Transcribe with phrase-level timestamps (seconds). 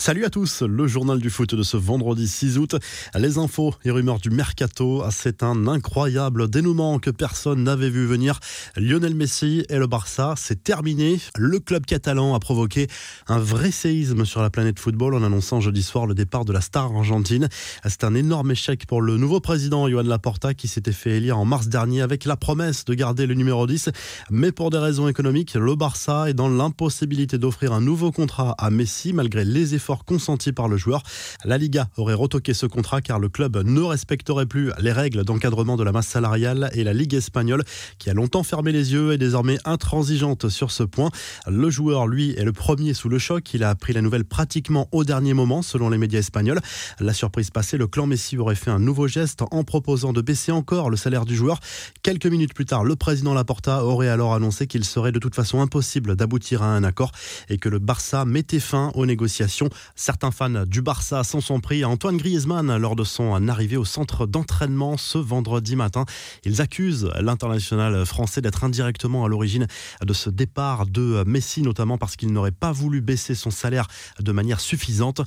[0.00, 2.74] Salut à tous, le journal du foot de ce vendredi 6 août.
[3.14, 8.40] Les infos et rumeurs du mercato, c'est un incroyable dénouement que personne n'avait vu venir.
[8.78, 11.20] Lionel Messi et le Barça, c'est terminé.
[11.36, 12.86] Le club catalan a provoqué
[13.28, 16.62] un vrai séisme sur la planète football en annonçant jeudi soir le départ de la
[16.62, 17.50] star argentine.
[17.84, 21.44] C'est un énorme échec pour le nouveau président Joan Laporta qui s'était fait élire en
[21.44, 23.90] mars dernier avec la promesse de garder le numéro 10.
[24.30, 28.70] Mais pour des raisons économiques, le Barça est dans l'impossibilité d'offrir un nouveau contrat à
[28.70, 31.02] Messi malgré les efforts consenti par le joueur.
[31.44, 35.76] La Liga aurait retoqué ce contrat car le club ne respecterait plus les règles d'encadrement
[35.76, 37.64] de la masse salariale et la Ligue espagnole,
[37.98, 41.10] qui a longtemps fermé les yeux, est désormais intransigeante sur ce point.
[41.46, 43.52] Le joueur, lui, est le premier sous le choc.
[43.54, 46.60] Il a appris la nouvelle pratiquement au dernier moment, selon les médias espagnols.
[46.98, 50.52] La surprise passée, le clan Messi aurait fait un nouveau geste en proposant de baisser
[50.52, 51.60] encore le salaire du joueur.
[52.02, 55.60] Quelques minutes plus tard, le président Laporta aurait alors annoncé qu'il serait de toute façon
[55.60, 57.12] impossible d'aboutir à un accord
[57.48, 59.68] et que le Barça mettait fin aux négociations.
[59.94, 63.84] Certains fans du Barça s'en sont pris à Antoine Griezmann lors de son arrivée au
[63.84, 66.04] centre d'entraînement ce vendredi matin.
[66.44, 69.66] Ils accusent l'international français d'être indirectement à l'origine
[70.04, 73.86] de ce départ de Messi, notamment parce qu'il n'aurait pas voulu baisser son salaire
[74.18, 75.20] de manière suffisante.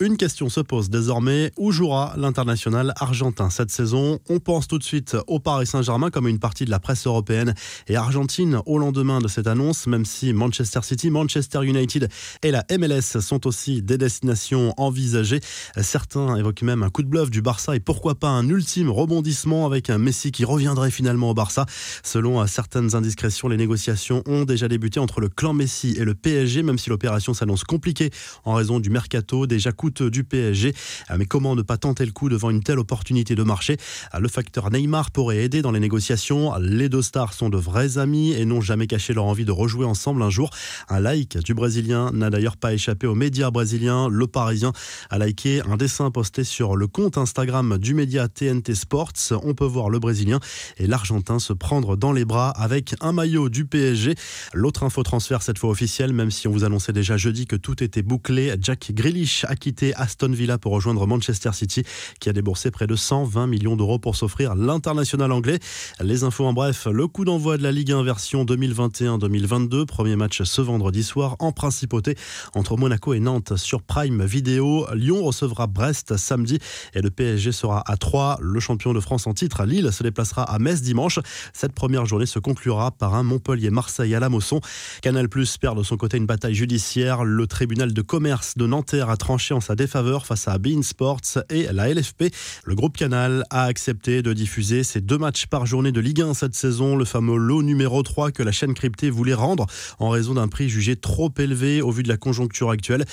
[0.00, 4.18] Une question se pose désormais, où jouera l'international argentin cette saison?
[4.28, 7.54] On pense tout de suite au Paris Saint-Germain comme une partie de la presse européenne
[7.88, 12.08] et argentine au lendemain de cette annonce, même si Manchester City, Manchester United
[12.42, 15.40] et la MLS sont aussi des destination envisagée.
[15.80, 19.66] Certains évoquent même un coup de bluff du Barça et pourquoi pas un ultime rebondissement
[19.66, 21.66] avec un Messi qui reviendrait finalement au Barça.
[22.02, 26.64] Selon certaines indiscrétions, les négociations ont déjà débuté entre le clan Messi et le PSG,
[26.64, 28.10] même si l'opération s'annonce compliquée
[28.44, 30.74] en raison du mercato déjà coûteux du PSG.
[31.16, 33.76] Mais comment ne pas tenter le coup devant une telle opportunité de marché?
[34.18, 36.54] Le facteur Neymar pourrait aider dans les négociations.
[36.58, 39.84] Les deux stars sont de vrais amis et n'ont jamais caché leur envie de rejouer
[39.84, 40.50] ensemble un jour.
[40.88, 44.72] Un like du Brésilien n'a d'ailleurs pas échappé aux médias brésiliens le Parisien
[45.10, 49.12] a liké un dessin posté sur le compte Instagram du média TNT Sports.
[49.42, 50.38] On peut voir le Brésilien
[50.76, 54.14] et l'Argentin se prendre dans les bras avec un maillot du PSG.
[54.54, 57.82] L'autre info transfert cette fois officielle, même si on vous annonçait déjà jeudi que tout
[57.82, 58.54] était bouclé.
[58.60, 61.82] Jack Grealish a quitté Aston Villa pour rejoindre Manchester City,
[62.20, 65.58] qui a déboursé près de 120 millions d'euros pour s'offrir l'international anglais.
[66.00, 70.42] Les infos en bref, le coup d'envoi de la Ligue 1 version 2021-2022, premier match
[70.42, 72.16] ce vendredi soir en principauté
[72.54, 74.84] entre Monaco et Nantes sur Prime Vidéo.
[74.94, 76.58] Lyon recevra Brest samedi
[76.92, 78.38] et le PSG sera à 3.
[78.42, 81.20] Le champion de France en titre, Lille, se déplacera à Metz dimanche.
[81.52, 84.60] Cette première journée se conclura par un Montpellier-Marseille à la Mosson.
[85.02, 87.22] Canal Plus perd de son côté une bataille judiciaire.
[87.22, 91.20] Le tribunal de commerce de Nanterre a tranché en sa défaveur face à Bein Sports
[91.48, 92.34] et la LFP.
[92.64, 96.34] Le groupe Canal a accepté de diffuser ces deux matchs par journée de Ligue 1
[96.34, 99.66] cette saison, le fameux lot numéro 3 que la chaîne cryptée voulait rendre
[100.00, 103.04] en raison d'un prix jugé trop élevé au vu de la conjoncture actuelle.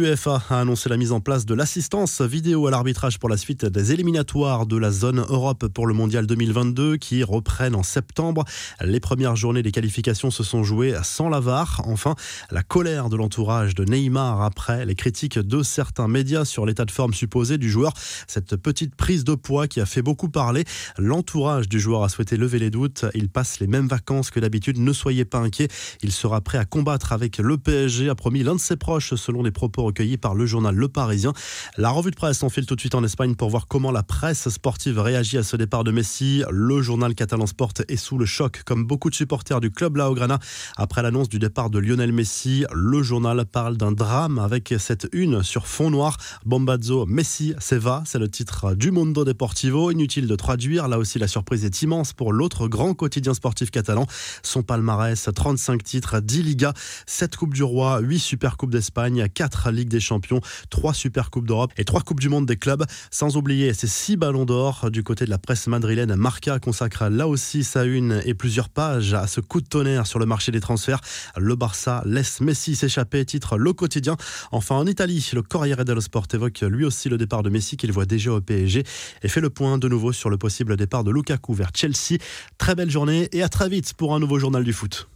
[0.00, 3.66] L'UEFA a annoncé la mise en place de l'assistance vidéo à l'arbitrage pour la suite
[3.66, 8.46] des éliminatoires de la zone Europe pour le Mondial 2022 qui reprennent en septembre.
[8.80, 11.40] Les premières journées des qualifications se sont jouées sans la
[11.84, 12.14] Enfin,
[12.50, 16.90] la colère de l'entourage de Neymar après les critiques de certains médias sur l'état de
[16.90, 17.92] forme supposé du joueur.
[18.26, 20.64] Cette petite prise de poids qui a fait beaucoup parler.
[20.96, 23.04] L'entourage du joueur a souhaité lever les doutes.
[23.12, 24.78] Il passe les mêmes vacances que d'habitude.
[24.78, 25.68] Ne soyez pas inquiets.
[26.02, 29.42] Il sera prêt à combattre avec le PSG, a promis l'un de ses proches selon
[29.42, 31.32] les propos recueillis par le journal Le Parisien.
[31.76, 34.48] La revue de presse s'enfile tout de suite en Espagne pour voir comment la presse
[34.48, 36.44] sportive réagit à ce départ de Messi.
[36.48, 40.38] Le journal catalan Sport est sous le choc, comme beaucoup de supporters du club Laograna.
[40.76, 45.42] Après l'annonce du départ de Lionel Messi, le journal parle d'un drame avec cette une
[45.42, 46.16] sur fond noir.
[46.46, 49.90] Bombazzo Messi va, c'est le titre du Mundo Deportivo.
[49.90, 54.06] Inutile de traduire, là aussi la surprise est immense pour l'autre grand quotidien sportif catalan.
[54.44, 56.74] Son palmarès, 35 titres, 10 Ligas,
[57.06, 61.46] 7 Coupes du Roi, 8 Super Coupes d'Espagne, 4 Ligues des champions, trois Super Coupes
[61.46, 62.84] d'Europe et trois Coupes du Monde des clubs.
[63.10, 66.14] Sans oublier ces six ballons d'or du côté de la presse madrilène.
[66.14, 70.18] Marca consacre là aussi sa une et plusieurs pages à ce coup de tonnerre sur
[70.18, 71.00] le marché des transferts.
[71.36, 74.16] Le Barça laisse Messi s'échapper, titre Le Quotidien.
[74.52, 77.92] Enfin en Italie, le Corriere dello Sport évoque lui aussi le départ de Messi qu'il
[77.92, 78.84] voit déjà au PSG
[79.22, 82.18] et fait le point de nouveau sur le possible départ de Lukaku vers Chelsea.
[82.58, 85.10] Très belle journée et à très vite pour un nouveau journal du foot.